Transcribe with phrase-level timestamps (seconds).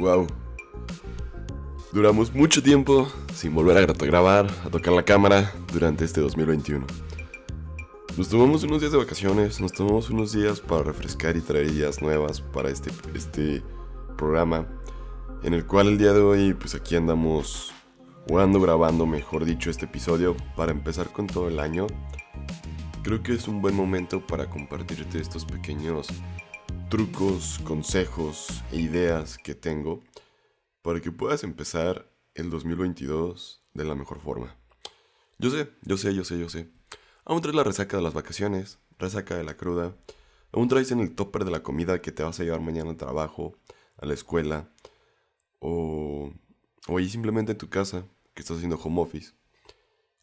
[0.00, 0.26] Wow.
[1.92, 6.86] Duramos mucho tiempo sin volver a grabar, a tocar la cámara durante este 2021.
[8.16, 12.00] Nos tomamos unos días de vacaciones, nos tomamos unos días para refrescar y traer ideas
[12.00, 13.62] nuevas para este, este
[14.16, 14.66] programa,
[15.42, 17.70] en el cual el día de hoy, pues aquí andamos
[18.26, 21.86] jugando, grabando, mejor dicho, este episodio para empezar con todo el año.
[23.02, 26.08] Creo que es un buen momento para compartirte estos pequeños
[26.90, 30.02] trucos, consejos e ideas que tengo
[30.82, 34.56] para que puedas empezar el 2022 de la mejor forma.
[35.38, 36.68] Yo sé, yo sé, yo sé, yo sé.
[37.24, 39.94] Aún traes la resaca de las vacaciones, resaca de la cruda.
[40.50, 42.96] Aún traes en el topper de la comida que te vas a llevar mañana al
[42.96, 43.56] trabajo,
[43.96, 44.68] a la escuela.
[45.60, 46.32] O,
[46.88, 49.34] o ahí simplemente en tu casa, que estás haciendo home office.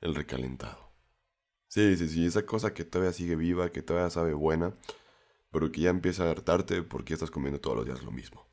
[0.02, 0.92] El recalentado.
[1.70, 4.74] Sí, sí, sí, esa cosa que todavía sigue viva, que todavía sabe buena,
[5.58, 8.46] pero que ya empieza a hartarte porque estás comiendo todos los días lo mismo.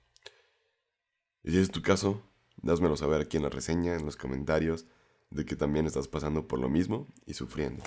[1.42, 2.22] Y si es tu caso,
[2.62, 4.86] dásmelo saber aquí en la reseña, en los comentarios,
[5.28, 7.84] de que también estás pasando por lo mismo y sufriendo.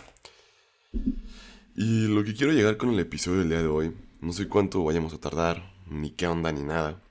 [1.75, 4.83] Y lo que quiero llegar con el episodio del día de hoy, no sé cuánto
[4.83, 7.01] vayamos a tardar, ni qué onda, ni nada.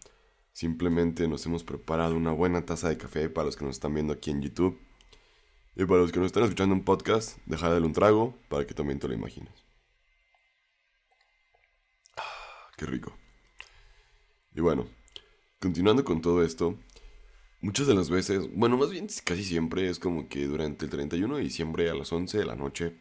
[0.52, 4.12] Simplemente nos hemos preparado una buena taza de café para los que nos están viendo
[4.12, 4.78] aquí en YouTube.
[5.74, 9.00] Y para los que nos están escuchando en podcast, dejar un trago para que también
[9.00, 9.66] te lo imagines.
[12.16, 13.16] Ah, qué rico.
[14.55, 14.86] Y bueno,
[15.60, 16.78] continuando con todo esto,
[17.60, 21.36] muchas de las veces, bueno, más bien casi siempre es como que durante el 31
[21.36, 22.97] de diciembre a las 11 de la noche,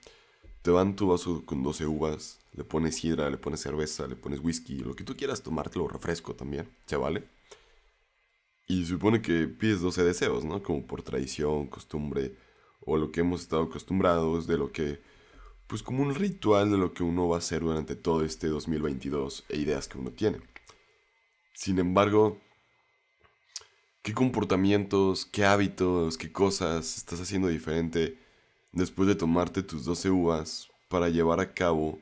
[0.62, 4.40] te van tu vaso con 12 uvas, le pones sidra, le pones cerveza, le pones
[4.40, 7.24] whisky, lo que tú quieras tomártelo, refresco también, ¿se vale?
[8.68, 10.64] Y supone que pides 12 deseos, ¿no?
[10.64, 12.36] Como por tradición, costumbre,
[12.82, 15.02] o lo que hemos estado acostumbrados, de lo que,
[15.68, 19.46] pues como un ritual de lo que uno va a hacer durante todo este 2022
[19.50, 20.40] e ideas que uno tiene.
[21.54, 22.40] Sin embargo,
[24.06, 28.20] ¿Qué comportamientos, qué hábitos, qué cosas estás haciendo diferente
[28.72, 31.98] después de tomarte tus 12 uvas para llevar a cabo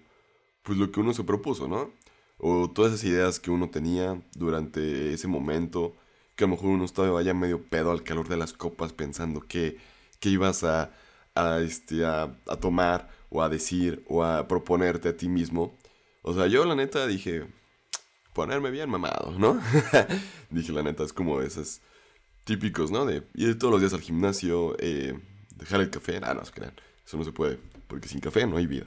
[0.63, 1.94] pues lo que uno se propuso, ¿no?
[2.38, 5.96] O todas esas ideas que uno tenía durante ese momento,
[6.35, 9.40] que a lo mejor uno estaba vaya medio pedo al calor de las copas pensando
[9.40, 9.78] que,
[10.19, 10.91] que ibas a,
[11.35, 15.75] a, este, a, a tomar o a decir o a proponerte a ti mismo.
[16.21, 17.47] O sea, yo la neta dije,
[18.33, 19.59] ponerme bien mamado, ¿no?
[20.51, 21.81] dije, la neta, es como esas
[22.45, 23.05] típicos, ¿no?
[23.05, 25.19] De ir todos los días al gimnasio, eh,
[25.55, 26.22] dejar el café.
[26.23, 26.73] Ah, no, se crean.
[27.05, 27.57] Eso no se puede,
[27.88, 28.85] porque sin café no hay vida.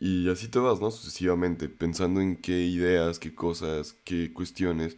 [0.00, 0.90] Y así te vas, ¿no?
[0.90, 4.96] Sucesivamente, pensando en qué ideas, qué cosas, qué cuestiones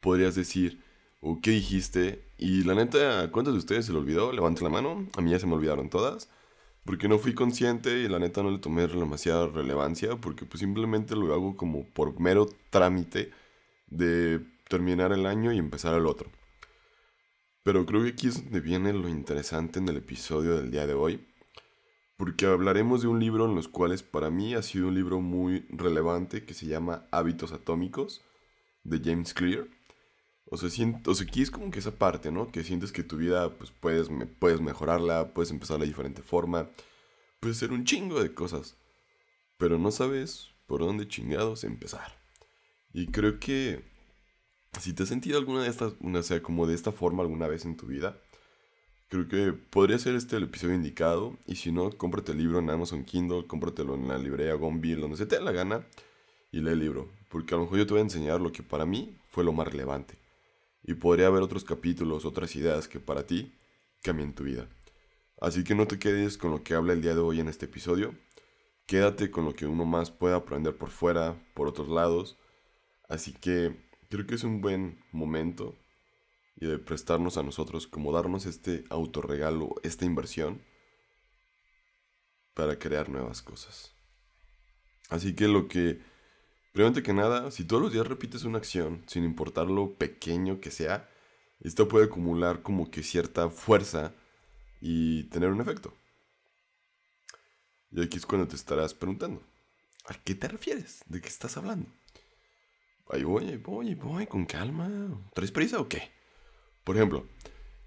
[0.00, 0.84] podrías decir
[1.20, 2.28] o qué dijiste.
[2.36, 4.30] Y la neta, ¿cuántos de ustedes se lo olvidó?
[4.30, 5.08] Levanten la mano.
[5.16, 6.28] A mí ya se me olvidaron todas.
[6.84, 10.16] Porque no fui consciente y la neta no le tomé demasiada relevancia.
[10.16, 13.32] Porque pues simplemente lo hago como por mero trámite
[13.88, 16.30] de terminar el año y empezar el otro.
[17.62, 20.92] Pero creo que aquí es donde viene lo interesante en el episodio del día de
[20.92, 21.26] hoy,
[22.18, 25.64] porque hablaremos de un libro en los cuales para mí ha sido un libro muy
[25.70, 28.22] relevante que se llama Hábitos Atómicos
[28.82, 29.66] de James Clear.
[30.50, 32.50] O sea, siento, o sea, aquí es como que esa parte, ¿no?
[32.50, 36.68] Que sientes que tu vida pues puedes, puedes mejorarla, puedes empezar de diferente forma,
[37.40, 38.76] puedes hacer un chingo de cosas,
[39.58, 42.18] pero no sabes por dónde chingados empezar.
[42.92, 43.82] Y creo que
[44.80, 47.64] si te has sentido alguna de estas, una, sea, como de esta forma alguna vez
[47.64, 48.18] en tu vida,
[49.08, 51.36] creo que podría ser este el episodio indicado.
[51.46, 55.16] Y si no, cómprate el libro en Amazon Kindle, cómpratelo en la librería Gonville, donde
[55.16, 55.86] se te dé la gana,
[56.52, 57.08] y lee el libro.
[57.28, 59.52] Porque a lo mejor yo te voy a enseñar lo que para mí fue lo
[59.52, 60.16] más relevante.
[60.84, 63.54] Y podría haber otros capítulos, otras ideas que para ti
[64.02, 64.68] cambien tu vida.
[65.40, 67.66] Así que no te quedes con lo que habla el día de hoy en este
[67.66, 68.14] episodio.
[68.86, 72.38] Quédate con lo que uno más pueda aprender por fuera, por otros lados.
[73.08, 73.76] Así que
[74.10, 75.74] creo que es un buen momento
[76.56, 80.62] y de prestarnos a nosotros, como darnos este autorregalo, esta inversión
[82.54, 83.92] para crear nuevas cosas.
[85.10, 86.00] Así que lo que,
[86.74, 90.72] primero que nada, si todos los días repites una acción, sin importar lo pequeño que
[90.72, 91.08] sea,
[91.60, 94.12] esto puede acumular como que cierta fuerza
[94.80, 95.94] y tener un efecto.
[97.92, 99.40] Y aquí es cuando te estarás preguntando,
[100.06, 101.04] ¿a qué te refieres?
[101.06, 101.88] ¿De qué estás hablando?
[103.08, 104.90] Ahí voy, ahí voy, ahí voy, con calma.
[105.32, 106.10] ¿Traes prisa o qué?
[106.82, 107.28] Por ejemplo,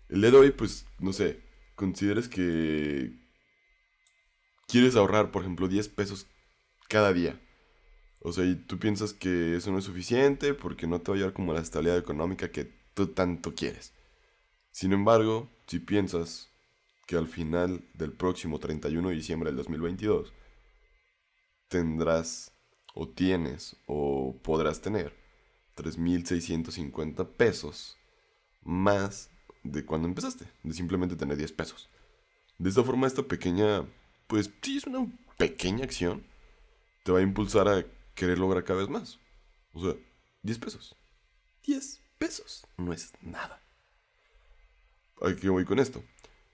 [0.08, 1.42] el día de hoy, pues, no sé,
[1.76, 3.12] consideres que
[4.66, 6.28] quieres ahorrar, por ejemplo, 10 pesos
[6.88, 7.38] cada día.
[8.20, 11.18] O sea, y tú piensas que eso no es suficiente porque no te va a
[11.20, 13.94] llevar como la estabilidad económica que tú tanto quieres.
[14.72, 16.50] Sin embargo, si piensas
[17.08, 20.34] que al final del próximo 31 de diciembre del 2022
[21.70, 22.52] tendrás
[22.94, 25.14] o tienes o podrás tener
[25.76, 27.98] 3.650 pesos
[28.64, 29.30] más
[29.64, 31.90] de cuando empezaste, de simplemente tener 10 pesos.
[32.58, 33.86] De esta forma, esta pequeña,
[34.28, 36.26] pues sí, es una pequeña acción,
[37.04, 37.86] te va a impulsar a
[38.18, 39.20] querer lograr cada vez más.
[39.74, 39.96] O sea,
[40.42, 40.96] 10 pesos.
[41.64, 42.66] 10 pesos.
[42.76, 43.64] No es nada.
[45.22, 46.04] ¿A qué voy con esto?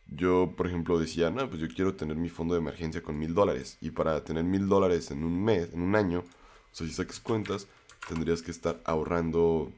[0.08, 3.34] Yo, por ejemplo, decía, no, pues yo quiero tener mi fondo de emergencia con mil
[3.34, 3.78] dólares.
[3.80, 7.22] Y para tener mil dólares en un mes, en un año, o sea, si sacas
[7.22, 7.68] cuentas,
[8.10, 9.72] tendrías que estar ahorrando,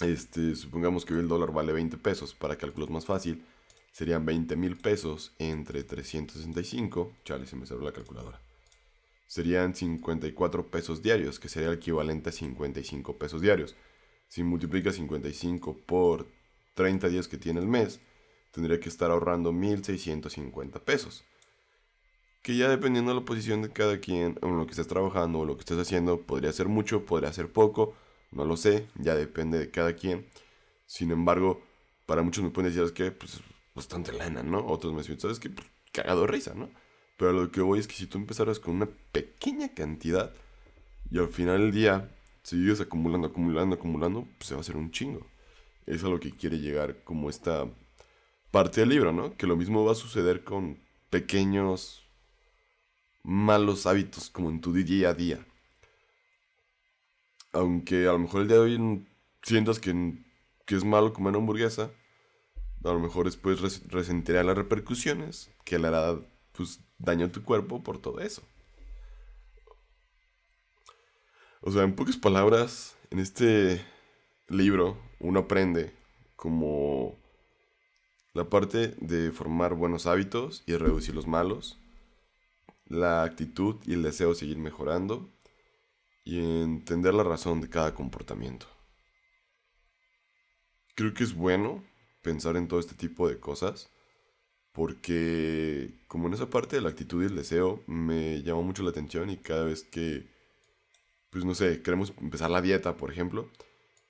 [0.00, 3.44] este, supongamos que hoy el dólar vale 20 pesos, para cálculos más fácil,
[3.92, 8.45] serían 20 mil pesos entre 365, chale, se me cerró la calculadora.
[9.26, 13.76] Serían 54 pesos diarios, que sería el equivalente a 55 pesos diarios.
[14.28, 16.26] Si multiplica 55 por
[16.74, 18.00] 30 días que tiene el mes,
[18.52, 21.24] tendría que estar ahorrando 1.650 pesos.
[22.42, 25.44] Que ya dependiendo de la posición de cada quien, en lo que estés trabajando o
[25.44, 27.94] lo que estés haciendo, podría ser mucho, podría ser poco,
[28.30, 30.26] no lo sé, ya depende de cada quien.
[30.86, 31.62] Sin embargo,
[32.06, 33.40] para muchos me pueden decir, que pues
[33.74, 34.64] bastante lana, ¿no?
[34.66, 35.50] Otros me dicen, ¿sabes qué?
[35.50, 36.70] Pues, cagado de risa, ¿no?
[37.16, 40.32] Pero lo que voy es que si tú empezaras con una pequeña cantidad
[41.10, 42.10] y al final del día
[42.42, 45.26] sigues acumulando, acumulando, acumulando, pues se va a hacer un chingo.
[45.86, 47.66] Es a lo que quiere llegar como esta
[48.50, 49.36] parte del libro, ¿no?
[49.36, 50.78] Que lo mismo va a suceder con
[51.10, 52.06] pequeños
[53.22, 55.44] malos hábitos como en tu día a día.
[57.52, 59.06] Aunque a lo mejor el día de hoy
[59.42, 60.14] sientas que,
[60.66, 61.90] que es malo comer hamburguesa,
[62.84, 66.18] a lo mejor después resentirá las repercusiones que le hará
[66.56, 68.42] pues, daño a tu cuerpo por todo eso.
[71.60, 73.84] O sea, en pocas palabras, en este
[74.48, 75.92] libro uno aprende
[76.36, 77.18] como
[78.34, 81.78] la parte de formar buenos hábitos y reducir los malos,
[82.84, 85.28] la actitud y el deseo de seguir mejorando
[86.24, 88.66] y entender la razón de cada comportamiento.
[90.94, 91.82] Creo que es bueno
[92.22, 93.90] pensar en todo este tipo de cosas
[94.76, 98.90] porque como en esa parte de la actitud y el deseo me llama mucho la
[98.90, 100.28] atención y cada vez que,
[101.30, 103.48] pues no sé, queremos empezar la dieta, por ejemplo,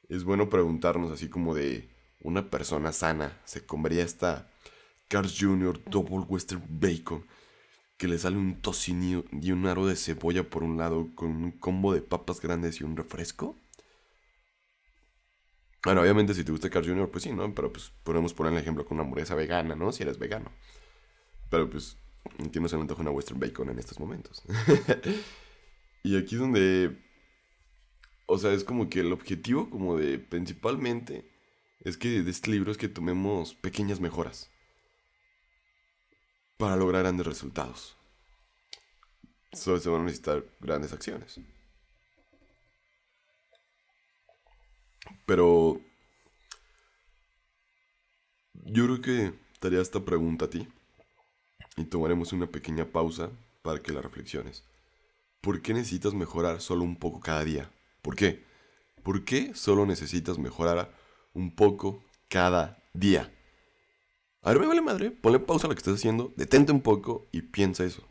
[0.08, 1.88] es bueno preguntarnos así como de
[2.20, 4.50] una persona sana se comería esta
[5.06, 5.84] Carl Jr.
[5.88, 7.24] Double Western Bacon
[7.96, 11.52] que le sale un tocinio y un aro de cebolla por un lado con un
[11.52, 13.54] combo de papas grandes y un refresco.
[15.86, 17.54] Bueno, obviamente si te gusta Carl Jr., pues sí, ¿no?
[17.54, 19.92] Pero pues podemos poner el ejemplo con una hamburguesa vegana, ¿no?
[19.92, 20.50] Si eres vegano.
[21.48, 21.96] Pero pues,
[22.40, 24.42] no se me antoja una Western Bacon en estos momentos.
[26.02, 26.98] y aquí es donde...
[28.26, 31.30] O sea, es como que el objetivo como de principalmente
[31.78, 34.50] es que de este libro es que tomemos pequeñas mejoras
[36.56, 37.96] para lograr grandes resultados.
[39.52, 41.38] Solo se van a necesitar grandes acciones.
[45.26, 45.80] Pero
[48.64, 50.68] yo creo que te haría esta pregunta a ti
[51.76, 53.30] y tomaremos una pequeña pausa
[53.62, 54.64] para que la reflexiones.
[55.40, 57.70] ¿Por qué necesitas mejorar solo un poco cada día?
[58.02, 58.44] ¿Por qué?
[59.02, 60.92] ¿Por qué solo necesitas mejorar
[61.34, 63.32] un poco cada día?
[64.42, 67.26] A ver, me vale madre, ponle pausa a lo que estás haciendo, detente un poco
[67.32, 68.02] y piensa eso.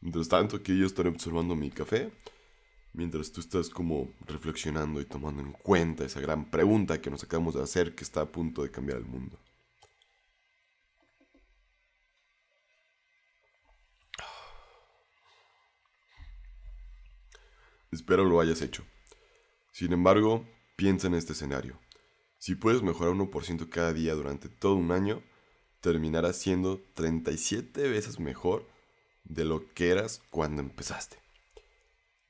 [0.00, 2.10] Mientras tanto, aquí yo estaré observando mi café,
[2.92, 7.54] mientras tú estás como reflexionando y tomando en cuenta esa gran pregunta que nos acabamos
[7.54, 9.38] de hacer que está a punto de cambiar el mundo.
[17.90, 18.84] Espero lo hayas hecho.
[19.70, 21.78] Sin embargo, piensa en este escenario.
[22.38, 25.22] Si puedes mejorar 1% cada día durante todo un año,
[25.80, 28.66] terminarás siendo 37 veces mejor
[29.24, 31.21] de lo que eras cuando empezaste.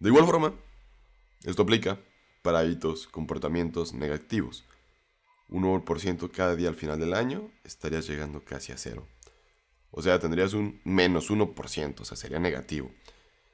[0.03, 0.53] De igual forma,
[1.45, 2.01] esto aplica
[2.43, 4.65] para hábitos, comportamientos negativos.
[5.49, 9.07] 1% cada día al final del año estarías llegando casi a cero.
[9.93, 12.91] O sea, tendrías un menos 1%, o sea, sería negativo.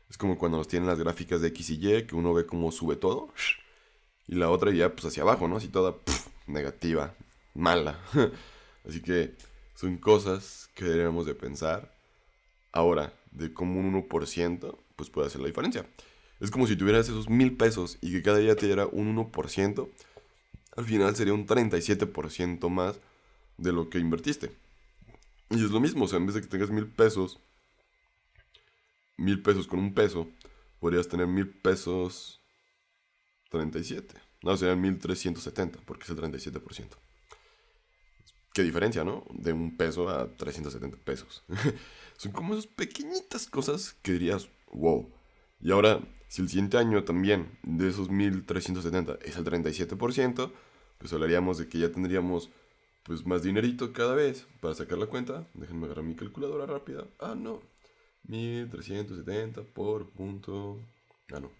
[0.08, 2.72] Es como cuando nos tienen las gráficas de X y Y, que uno ve cómo
[2.72, 3.28] sube todo,
[4.26, 5.58] y la otra ya pues hacia abajo, ¿no?
[5.58, 5.96] Así toda
[6.46, 7.14] negativa,
[7.52, 8.00] mala.
[8.88, 9.34] Así que
[9.74, 11.94] son cosas que deberíamos de pensar.
[12.72, 15.84] Ahora, de cómo un 1% pues puede hacer la diferencia.
[16.40, 19.88] Es como si tuvieras esos mil pesos y que cada día te diera un 1%,
[20.76, 23.00] al final sería un 37% más
[23.56, 24.52] de lo que invertiste.
[25.50, 27.40] Y es lo mismo, o sea, en vez de que tengas mil pesos,
[29.16, 30.28] mil pesos con un peso,
[30.78, 32.40] podrías tener mil pesos
[33.50, 34.14] 37.
[34.42, 36.88] No, serían 1370, porque es el 37%.
[38.52, 39.24] Qué diferencia, ¿no?
[39.32, 41.44] De un peso a 370 pesos.
[42.16, 45.12] Son como esas pequeñitas cosas que dirías, wow.
[45.60, 50.52] Y ahora, Si el siguiente año también de esos 1370 es el 37%,
[50.98, 52.50] pues hablaríamos de que ya tendríamos
[53.02, 55.48] pues más dinerito cada vez para sacar la cuenta.
[55.54, 57.06] Déjenme agarrar mi calculadora rápida.
[57.18, 57.62] Ah, no.
[58.24, 60.78] 1370 por punto...
[61.32, 61.50] Ah, no.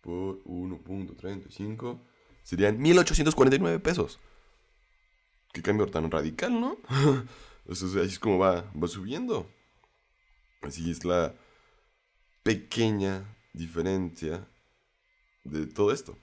[0.00, 2.00] Por 1.35
[2.42, 4.18] serían 1849 pesos.
[5.52, 6.78] Qué cambio tan radical, ¿no?
[7.70, 9.46] así es como va, va subiendo.
[10.62, 11.34] Así es la
[12.42, 14.48] pequeña diferencia
[15.44, 16.16] de todo esto.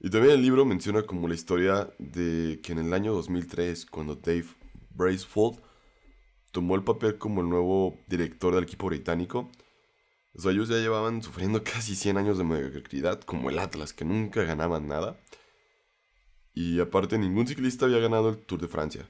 [0.00, 4.16] Y también el libro menciona como la historia de que en el año 2003, cuando
[4.16, 4.46] Dave
[4.90, 5.60] Bracefold
[6.52, 9.50] tomó el papel como el nuevo director del equipo británico,
[10.36, 14.42] sea, ellos ya llevaban sufriendo casi 100 años de mediocridad, como el Atlas, que nunca
[14.42, 15.20] ganaban nada.
[16.52, 19.08] Y aparte, ningún ciclista había ganado el Tour de Francia.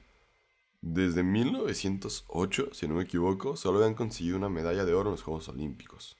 [0.81, 5.23] Desde 1908, si no me equivoco, solo habían conseguido una medalla de oro en los
[5.23, 6.17] Juegos Olímpicos.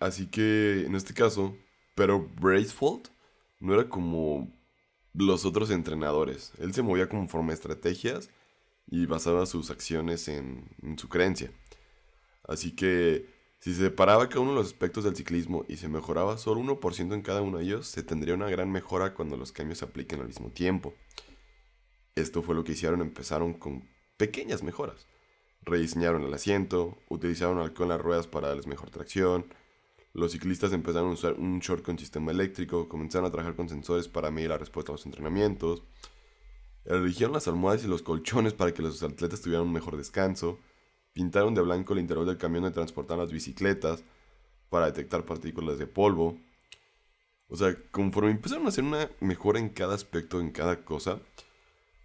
[0.00, 1.56] Así que, en este caso,
[1.94, 3.08] pero Bracefold
[3.60, 4.48] no era como
[5.14, 6.52] los otros entrenadores.
[6.58, 8.30] Él se movía conforme a estrategias
[8.90, 11.50] y basaba sus acciones en, su creencia.
[12.46, 13.26] Así que,
[13.60, 17.12] si se separaba cada uno de los aspectos del ciclismo y se mejoraba solo 1%
[17.12, 20.20] en cada uno de ellos, se tendría una gran mejora cuando los cambios se apliquen
[20.20, 20.94] al mismo tiempo.
[22.14, 25.06] Esto fue lo que hicieron, empezaron con pequeñas mejoras.
[25.62, 29.46] Rediseñaron el asiento, utilizaron alcohol en las ruedas para darles mejor tracción,
[30.14, 34.08] los ciclistas empezaron a usar un short con sistema eléctrico, comenzaron a trabajar con sensores
[34.08, 35.82] para medir la respuesta a los entrenamientos,
[36.84, 40.58] eligieron las almohadas y los colchones para que los atletas tuvieran un mejor descanso,
[41.12, 44.04] pintaron de blanco el interior del camión de transportar las bicicletas
[44.70, 46.38] para detectar partículas de polvo.
[47.48, 51.20] O sea, conforme empezaron a hacer una mejora en cada aspecto, en cada cosa,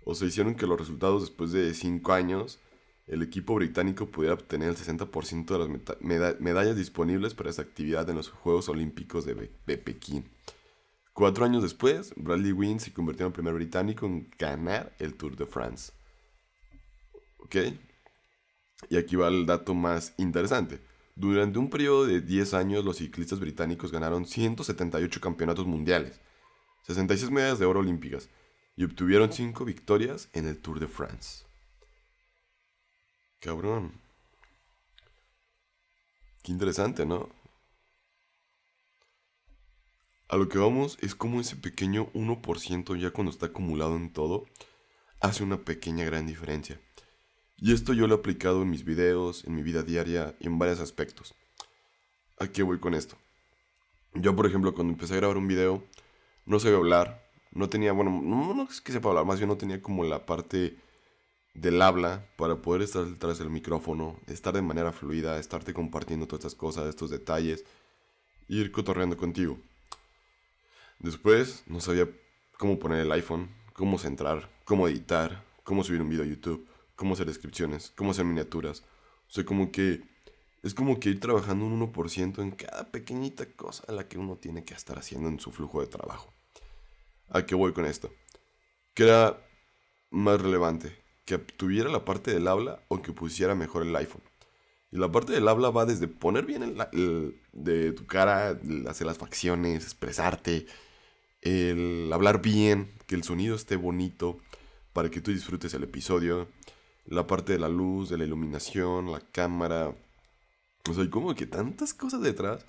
[0.06, 2.60] o se hicieron que los resultados después de 5 años
[3.08, 8.16] el equipo británico pudiera obtener el 60% de las medallas disponibles para esa actividad en
[8.16, 9.36] los Juegos Olímpicos de,
[9.78, 10.30] Pekín.
[11.12, 15.36] Cuatro años después, Bradley Wynn se convirtió en el primer británico en ganar el Tour
[15.36, 15.92] de France.
[17.40, 17.56] ¿Ok?
[18.90, 20.80] Y aquí va el dato más interesante.
[21.16, 26.20] Durante un periodo de 10 años, los ciclistas británicos ganaron 178 campeonatos mundiales,
[26.84, 28.30] 66 medallas de oro olímpicas
[28.76, 31.46] y obtuvieron 5 victorias en el Tour de France.
[33.44, 33.92] Cabrón.
[36.44, 37.30] Qué interesante, ¿no?
[40.30, 44.46] A lo que vamos es como ese pequeño 1% ya cuando está acumulado en todo,
[45.20, 46.80] hace una pequeña gran diferencia.
[47.58, 50.58] Y esto yo lo he aplicado en mis videos, en mi vida diaria y en
[50.58, 51.36] varios aspectos.
[52.40, 53.18] ¿A qué voy con esto?
[54.14, 55.84] Yo, por ejemplo, cuando empecé a grabar un video,
[56.46, 59.82] no sabía hablar, no tenía, bueno, no, es que sepa hablar, más bien no tenía
[59.82, 60.78] como la parte
[61.54, 66.46] del habla para poder estar detrás del micrófono, estar de manera fluida, estarte compartiendo todas
[66.46, 67.66] estas cosas, estos detalles,
[68.48, 69.60] ir cotorreando contigo.
[71.00, 72.10] Después no sabía
[72.58, 77.14] cómo poner el iPhone, cómo centrar, cómo editar, cómo subir un video a YouTube, cómo
[77.14, 78.84] hacer descripciones, cómo hacer miniaturas.
[79.28, 80.02] O sea, como que
[80.64, 84.38] es como que ir trabajando un 1% en cada pequeñita cosa a la que uno
[84.38, 86.34] tiene que estar haciendo en su flujo de trabajo.
[87.30, 88.14] ¿A qué voy con esto?
[88.94, 89.46] ¿Qué era
[90.10, 91.03] más relevante?
[91.26, 94.24] Que tuviera la parte del habla o que pusiera mejor el iPhone.
[94.92, 99.18] Y la parte del habla va desde poner bien el, de tu cara, hacer las
[99.18, 100.68] facciones, expresarte,
[101.42, 104.40] el hablar bien, que el sonido esté bonito
[104.94, 106.48] para que tú disfrutes el episodio,
[107.06, 109.96] la parte de la luz, de la iluminación, la cámara.
[110.88, 112.66] O sea, hay como que tantas cosas detrás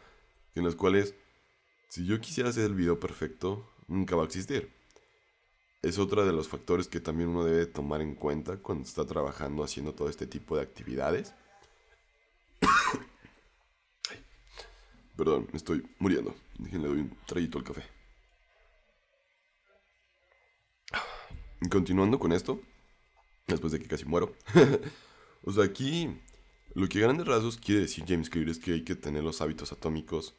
[0.54, 1.14] en las cuales
[1.88, 4.72] si yo quisiera hacer el video perfecto, nunca va a existir
[5.84, 9.62] es otro de los factores que también uno debe tomar en cuenta cuando está trabajando
[9.62, 11.34] haciendo todo este tipo de actividades.
[15.16, 16.34] Perdón, me estoy muriendo.
[16.58, 17.82] Déjenle doy un traguito al café.
[21.70, 22.60] Continuando con esto,
[23.46, 24.34] después de que casi muero.
[25.44, 26.18] o sea, aquí
[26.72, 29.70] lo que grandes rasgos quiere decir James Clear es que hay que tener los hábitos
[29.70, 30.34] atómicos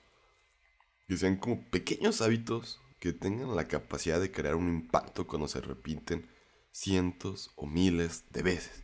[1.08, 5.62] que sean como pequeños hábitos que tengan la capacidad de crear un impacto cuando se
[5.62, 6.27] repiten
[6.71, 8.83] cientos o miles de veces.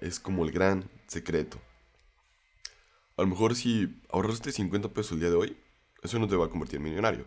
[0.00, 1.60] Es como el gran secreto.
[3.16, 5.56] A lo mejor si ahorraste 50 pesos el día de hoy,
[6.00, 7.26] eso no te va a convertir en millonario.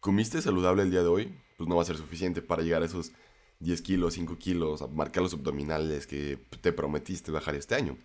[0.00, 2.86] Comiste saludable el día de hoy, pues no va a ser suficiente para llegar a
[2.86, 3.12] esos
[3.60, 7.96] 10 kilos, 5 kilos, a marcar los abdominales que te prometiste bajar este año.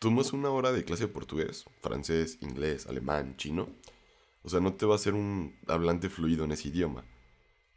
[0.00, 3.70] Tomas una hora de clase de portugués, francés, inglés, alemán, chino,
[4.46, 7.04] o sea, no te va a ser un hablante fluido en ese idioma.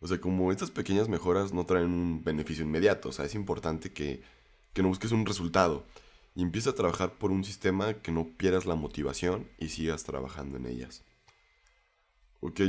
[0.02, 3.92] O sea, como estas pequeñas mejoras no traen un beneficio inmediato, o sea, es importante
[3.92, 4.22] que,
[4.74, 5.88] que no busques un resultado
[6.36, 10.58] y empieza a trabajar por un sistema que no pierdas la motivación y sigas trabajando
[10.58, 11.04] en ellas.
[12.40, 12.62] Ok,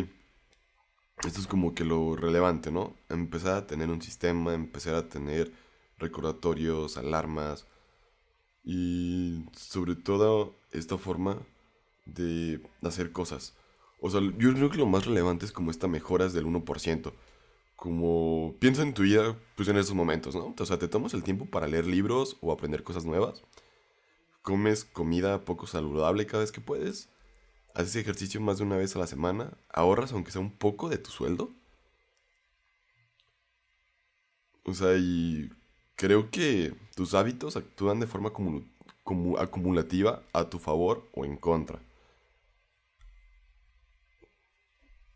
[1.27, 2.97] esto es como que lo relevante, ¿no?
[3.11, 5.53] Empezar a tener un sistema, empezar a tener
[5.99, 7.67] recordatorios, alarmas
[8.65, 11.37] y sobre todo esta forma
[12.07, 13.55] de hacer cosas.
[14.01, 17.13] O sea, yo creo que lo más relevante es como esta mejoras del 1%.
[17.77, 20.55] Como piensa en tu vida, pues en esos momentos, ¿no?
[20.59, 23.43] O sea, te tomas el tiempo para leer libros o aprender cosas nuevas.
[24.43, 27.09] Comes comida poco saludable cada vez que puedes.
[27.75, 29.53] Haces ejercicio más de una vez a la semana.
[29.71, 31.51] Ahorras aunque sea un poco de tu sueldo.
[34.65, 35.51] O sea, y
[35.97, 38.33] creo que tus hábitos actúan de forma
[39.39, 41.81] acumulativa a tu favor o en contra.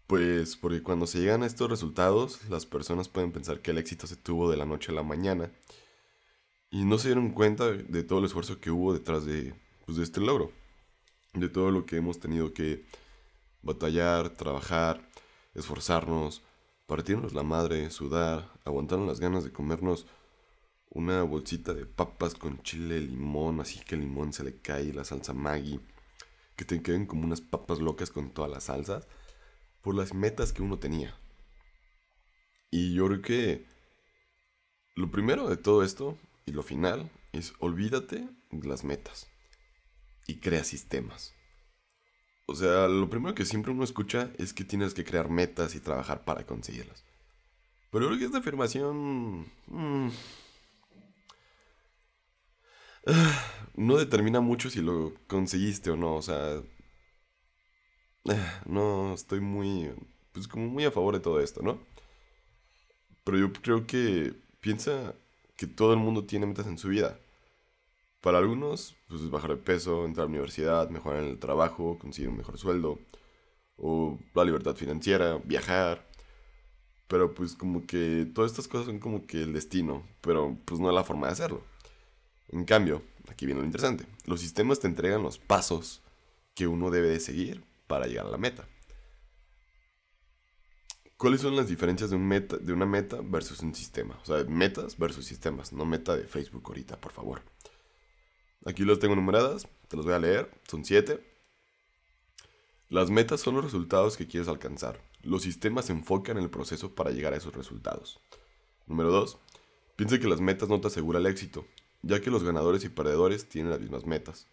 [0.06, 4.06] Pues porque cuando se llegan a estos resultados, las personas pueden pensar que el éxito
[4.06, 5.50] se tuvo de la noche a la mañana.
[6.70, 9.54] Y no se dieron cuenta de todo el esfuerzo que hubo detrás de,
[9.86, 10.52] pues, de este logro,
[11.32, 12.84] de todo lo que hemos tenido que
[13.62, 15.08] batallar, trabajar,
[15.54, 16.42] esforzarnos,
[16.86, 20.06] partirnos la madre, sudar, aguantarnos las ganas de comernos
[20.90, 25.04] una bolsita de papas con chile, limón, así que el limón se le cae, la
[25.04, 25.80] salsa Maggi,
[26.56, 29.08] que te queden como unas papas locas con todas las salsas
[29.84, 31.14] por las metas que uno tenía.
[32.70, 33.66] Y yo creo que
[34.96, 39.28] lo primero de todo esto y lo final es olvídate de las metas
[40.26, 41.34] y crea sistemas.
[42.46, 45.80] O sea, lo primero que siempre uno escucha es que tienes que crear metas y
[45.80, 47.04] trabajar para conseguirlas.
[47.90, 50.08] Pero creo que esta afirmación mm,
[53.76, 56.16] no determina mucho si lo conseguiste o no.
[56.16, 56.62] O sea,
[58.66, 59.90] no estoy muy,
[60.32, 61.78] pues como muy a favor de todo esto, ¿no?
[63.24, 65.14] Pero yo creo que piensa
[65.56, 67.18] que todo el mundo tiene metas en su vida.
[68.20, 72.38] Para algunos, pues bajar de peso, entrar a la universidad, mejorar el trabajo, conseguir un
[72.38, 72.98] mejor sueldo,
[73.76, 76.06] o la libertad financiera, viajar.
[77.08, 80.88] Pero pues como que todas estas cosas son como que el destino, pero pues no
[80.88, 81.62] es la forma de hacerlo.
[82.48, 86.02] En cambio, aquí viene lo interesante, los sistemas te entregan los pasos
[86.54, 88.68] que uno debe de seguir para llegar a la meta.
[91.16, 94.18] ¿Cuáles son las diferencias de, un meta, de una meta versus un sistema?
[94.22, 97.42] O sea, metas versus sistemas, no meta de Facebook ahorita, por favor.
[98.66, 101.24] Aquí los tengo numeradas, te los voy a leer, son siete.
[102.88, 105.00] Las metas son los resultados que quieres alcanzar.
[105.22, 108.20] Los sistemas se enfocan en el proceso para llegar a esos resultados.
[108.86, 109.38] Número 2.
[109.96, 111.66] Piensa que las metas no te aseguran el éxito,
[112.02, 114.48] ya que los ganadores y perdedores tienen las mismas metas.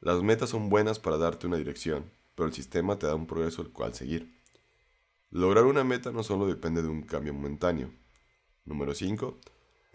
[0.00, 3.60] Las metas son buenas para darte una dirección, pero el sistema te da un progreso
[3.60, 4.34] el cual seguir.
[5.28, 7.92] Lograr una meta no solo depende de un cambio momentáneo.
[8.64, 9.38] Número 5.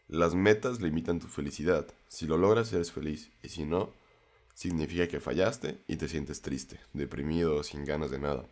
[0.09, 1.87] Las metas limitan tu felicidad.
[2.07, 3.91] Si lo logras eres feliz y si no,
[4.53, 8.47] significa que fallaste y te sientes triste, deprimido, sin ganas de nada.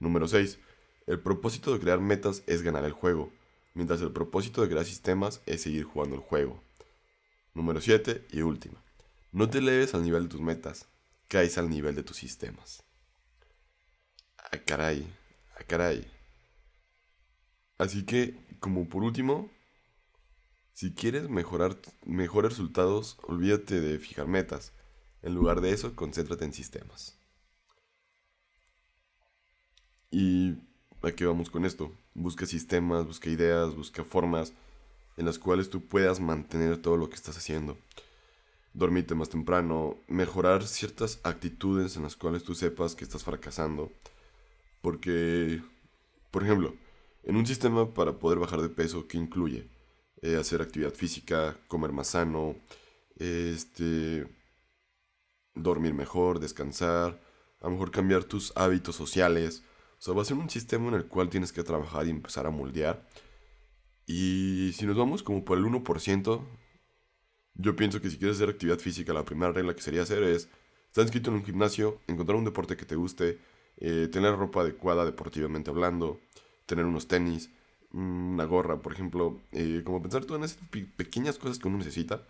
[0.00, 0.58] Número 6.
[1.06, 3.30] El propósito de crear metas es ganar el juego,
[3.74, 6.60] mientras el propósito de crear sistemas es seguir jugando el juego.
[7.54, 8.82] Número 7 y última.
[9.30, 10.88] No te eleves al nivel de tus metas,
[11.28, 12.82] caes al nivel de tus sistemas.
[14.52, 15.06] Ah, caray,
[15.58, 16.06] ah, caray.
[17.78, 19.50] Así que, como por último,
[20.74, 24.72] si quieres mejorar mejores resultados, olvídate de fijar metas.
[25.22, 27.16] En lugar de eso, concéntrate en sistemas.
[30.10, 30.56] ¿Y
[31.02, 31.90] a qué vamos con esto?
[32.14, 34.52] Busca sistemas, busca ideas, busca formas
[35.16, 37.78] en las cuales tú puedas mantener todo lo que estás haciendo.
[38.74, 43.90] Dormirte más temprano, mejorar ciertas actitudes en las cuales tú sepas que estás fracasando
[44.82, 45.62] porque,
[46.30, 46.74] por ejemplo,
[47.22, 49.68] en un sistema para poder bajar de peso, ¿qué incluye?
[50.20, 52.56] Eh, hacer actividad física, comer más sano,
[53.16, 54.26] este,
[55.54, 57.20] dormir mejor, descansar,
[57.60, 59.64] a lo mejor cambiar tus hábitos sociales.
[59.98, 62.46] O sea, va a ser un sistema en el cual tienes que trabajar y empezar
[62.46, 63.06] a moldear.
[64.06, 66.44] Y si nos vamos como por el 1%,
[67.54, 70.48] yo pienso que si quieres hacer actividad física, la primera regla que sería hacer es
[70.88, 73.38] estar inscrito en un gimnasio, encontrar un deporte que te guste,
[73.78, 76.20] eh, tener ropa adecuada deportivamente hablando,
[76.66, 77.50] tener unos tenis,
[77.92, 82.22] una gorra, por ejemplo, eh, como pensar todas esas pequeñas cosas que uno necesita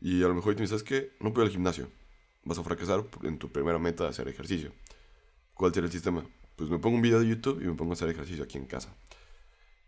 [0.00, 1.88] y a lo mejor tú dices que no puedo ir al gimnasio,
[2.44, 4.72] vas a fracasar en tu primera meta de hacer ejercicio.
[5.54, 6.24] ¿Cuál será el sistema?
[6.56, 8.66] Pues me pongo un video de YouTube y me pongo a hacer ejercicio aquí en
[8.66, 8.94] casa.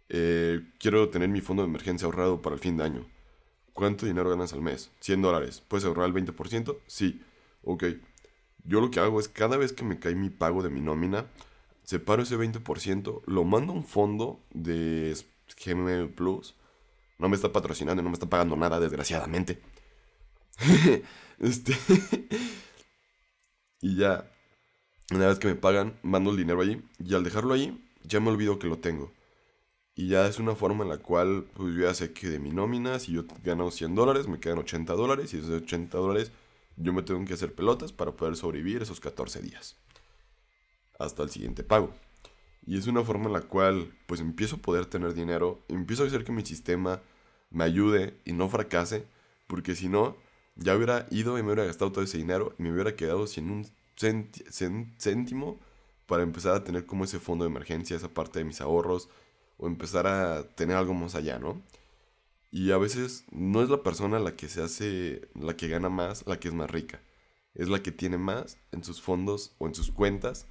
[0.09, 3.07] Eh, quiero tener mi fondo de emergencia ahorrado para el fin de año.
[3.73, 4.91] ¿Cuánto dinero ganas al mes?
[5.01, 5.63] 100 dólares.
[5.67, 6.77] ¿Puedes ahorrar el 20%?
[6.87, 7.23] Sí.
[7.65, 7.85] Ok.
[8.65, 11.27] Yo lo que hago es cada vez que me cae mi pago de mi nómina,
[11.85, 15.17] separo ese 20%, lo mando a un fondo de
[15.65, 16.55] Gmail Plus.
[17.19, 19.61] No me está patrocinando, no me está pagando nada, desgraciadamente.
[21.39, 21.77] este.
[23.81, 24.31] y ya,
[25.13, 26.83] una vez que me pagan, mando el dinero allí.
[26.99, 29.13] Y al dejarlo ahí, ya me olvido que lo tengo.
[29.95, 32.51] Y ya es una forma en la cual, pues yo ya sé que de mi
[32.51, 35.33] nómina, si yo gano 100 dólares, me quedan 80 dólares.
[35.35, 36.33] Y esos 80 dólares,
[36.77, 39.77] yo me tengo que hacer pelotas para poder sobrevivir esos 14 días.
[40.99, 41.95] Hasta el siguiente pago.
[42.67, 45.63] Y es una forma en la cual, pues empiezo a poder tener dinero.
[45.69, 47.03] Empiezo a hacer que mi sistema
[47.51, 49.07] me ayude y no fracase.
[49.47, 50.17] Porque si no,
[50.57, 53.51] ya hubiera ido y me hubiera gastado todo ese dinero y me hubiera quedado sin
[53.51, 53.67] un
[54.99, 55.61] céntimo
[56.07, 59.09] para empezar a tener como ese fondo de emergencia, esa parte de mis ahorros
[59.59, 61.63] o empezar a tener algo más allá, ¿no?
[62.55, 66.25] Y a veces no es la persona la que se hace, la que gana más,
[66.29, 67.01] la que es más rica.
[67.53, 70.47] Es la que tiene más en sus fondos o en sus cuentas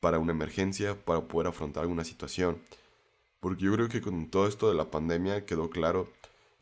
[0.00, 2.60] para una emergencia, para poder afrontar alguna situación.
[3.38, 6.12] Porque yo creo que con todo esto de la pandemia quedó claro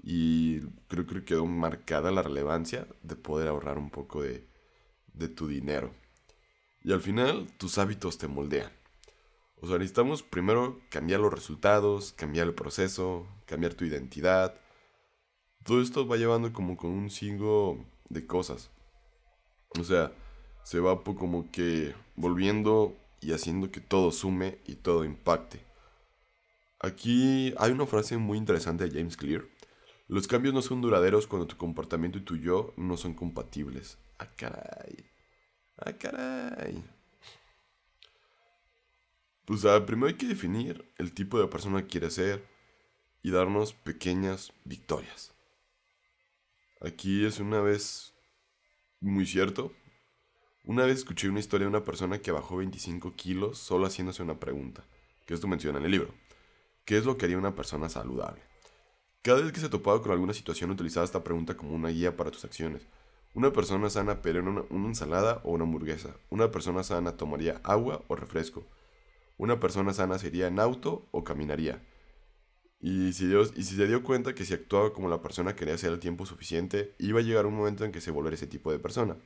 [0.03, 4.47] y creo que quedó marcada la relevancia de poder ahorrar un poco de,
[5.15, 5.95] de tu dinero.
[6.85, 8.71] Y al final tus hábitos te moldean.
[9.55, 14.61] O sea, necesitamos primero cambiar los resultados, cambiar el proceso, cambiar tu identidad.
[15.66, 18.70] Todo esto va llevando como con un signo de cosas.
[19.76, 20.12] O sea,
[20.62, 25.61] se va como que volviendo y haciendo que todo sume y todo impacte.
[26.79, 29.44] Aquí hay una frase muy interesante de James Clear.
[30.07, 33.98] Los cambios no son duraderos cuando tu comportamiento y tu yo no son compatibles.
[34.20, 35.05] Ah, caray.
[35.79, 36.85] Ah, caray.
[39.46, 42.46] Pues primero hay que definir el tipo de persona que quiere ser
[43.22, 45.36] y darnos pequeñas victorias.
[46.81, 48.12] Aquí es una vez
[49.01, 49.73] muy cierto.
[50.65, 54.39] Una vez escuché una historia de una persona que bajó 25 kilos solo haciéndose una
[54.39, 54.85] pregunta,
[55.25, 56.12] que esto menciona en el libro.
[56.85, 58.43] ¿Qué es lo que haría una persona saludable?
[59.23, 62.31] Cada vez que se topaba con alguna situación utilizaba esta pregunta como una guía para
[62.31, 62.87] tus acciones.
[63.33, 66.15] Una persona sana pediría una, una ensalada o una hamburguesa.
[66.29, 68.67] Una persona sana tomaría agua o refresco.
[69.39, 71.83] Una persona sana sería en auto o caminaría.
[72.81, 75.75] Y si, Dios, y si se dio cuenta que si actuaba como la persona quería
[75.75, 78.71] hacer el tiempo suficiente, iba a llegar un momento en que se volviera ese tipo
[78.71, 79.17] de persona.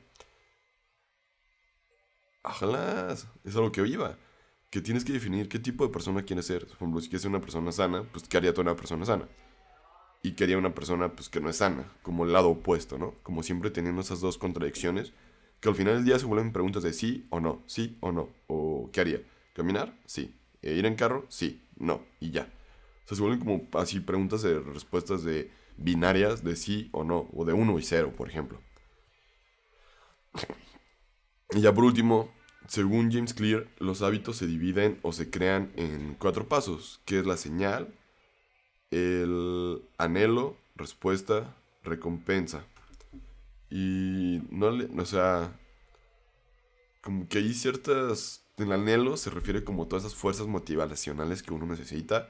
[2.43, 4.17] Ojalá, es algo que iba.
[4.69, 6.65] Que tienes que definir qué tipo de persona quieres ser.
[6.65, 9.27] Por ejemplo, si quieres ser una persona sana, pues ¿qué haría toda una persona sana?
[10.23, 13.15] Y qué haría una persona pues, que no es sana, como el lado opuesto, ¿no?
[13.23, 15.13] Como siempre teniendo esas dos contradicciones,
[15.59, 18.29] que al final del día se vuelven preguntas de sí o no, sí o no,
[18.47, 19.21] o qué haría.
[19.53, 19.93] ¿Caminar?
[20.05, 20.35] Sí.
[20.61, 21.25] ¿E ¿Ir en carro?
[21.29, 21.61] Sí.
[21.77, 22.01] No.
[22.19, 22.47] Y ya.
[23.05, 27.29] O sea, se vuelven como así preguntas de respuestas de binarias de sí o no,
[27.33, 28.61] o de uno y cero, por ejemplo.
[31.51, 32.31] Y ya por último,
[32.67, 37.25] según James Clear, los hábitos se dividen o se crean en cuatro pasos, que es
[37.25, 37.93] la señal,
[38.91, 42.65] el anhelo, respuesta, recompensa.
[43.69, 45.59] Y no le, o sea,
[47.01, 51.65] como que hay ciertas el anhelo se refiere como todas esas fuerzas motivacionales que uno
[51.65, 52.29] necesita,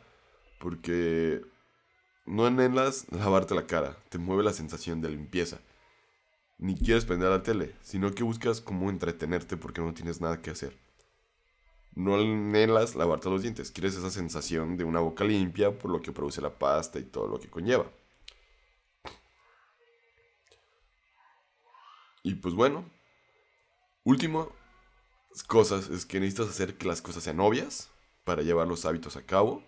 [0.61, 1.41] porque
[2.25, 5.59] no anhelas lavarte la cara, te mueve la sensación de limpieza.
[6.59, 10.51] Ni quieres prender la tele, sino que buscas cómo entretenerte porque no tienes nada que
[10.51, 10.77] hacer.
[11.93, 16.11] No anhelas lavarte los dientes, quieres esa sensación de una boca limpia por lo que
[16.11, 17.91] produce la pasta y todo lo que conlleva.
[22.23, 22.85] Y pues bueno,
[24.03, 24.51] último,
[25.47, 27.89] cosas es que necesitas hacer que las cosas sean obvias
[28.23, 29.63] para llevar los hábitos a cabo.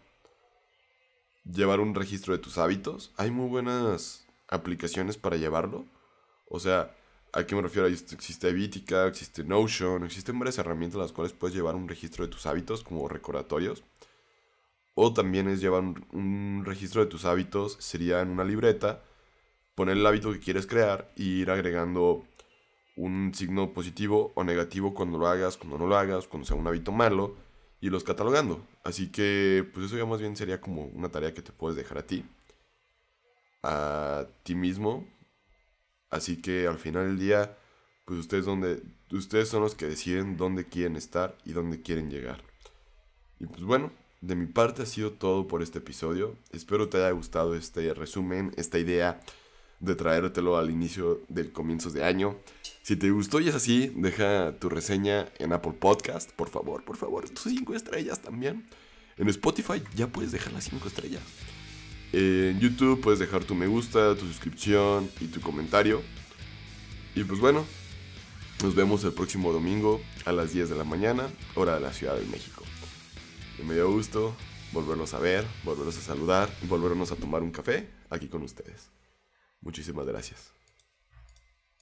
[1.46, 3.12] Llevar un registro de tus hábitos.
[3.18, 5.86] Hay muy buenas aplicaciones para llevarlo.
[6.50, 6.96] O sea,
[7.34, 7.88] ¿a qué me refiero?
[7.88, 12.46] Existe Evitica, existe Notion, existen varias herramientas las cuales puedes llevar un registro de tus
[12.46, 13.84] hábitos como recordatorios.
[14.96, 19.04] O también es llevar un, un registro de tus hábitos, sería en una libreta,
[19.76, 22.24] poner el hábito que quieres crear e ir agregando
[22.96, 26.68] un signo positivo o negativo cuando lo hagas, cuando no lo hagas, cuando sea un
[26.68, 27.36] hábito malo
[27.84, 28.66] y los catalogando.
[28.86, 31.98] Así que, pues eso ya más bien sería como una tarea que te puedes dejar
[31.98, 32.24] a ti,
[33.62, 35.06] a ti mismo.
[36.10, 37.58] Así que al final del día,
[38.06, 42.42] pues ustedes, donde, ustedes son los que deciden dónde quieren estar y dónde quieren llegar.
[43.42, 43.92] Y pues bueno,
[44.22, 46.38] de mi parte ha sido todo por este episodio.
[46.54, 49.20] Espero te haya gustado este resumen, esta idea
[49.84, 52.38] de traértelo al inicio del comienzos de año.
[52.82, 56.98] Si te gustó y es así, deja tu reseña en Apple Podcast, por favor, por
[56.98, 58.66] favor, tus 5 estrellas también.
[59.18, 61.22] En Spotify ya puedes dejar las 5 estrellas.
[62.14, 66.02] En YouTube puedes dejar tu me gusta, tu suscripción y tu comentario.
[67.16, 67.66] Y pues bueno,
[68.64, 72.16] nos vemos el próximo domingo a las 10 de la mañana, hora de la Ciudad
[72.16, 72.64] de México.
[73.64, 74.36] me dio gusto
[74.72, 78.90] volvernos a ver, volvernos a saludar y volvernos a tomar un café aquí con ustedes.
[79.64, 80.52] Muchísimas gracias.